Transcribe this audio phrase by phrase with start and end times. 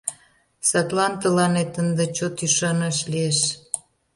[0.69, 3.39] Садлан тыланет ынде чот ӱшанаш лиеш.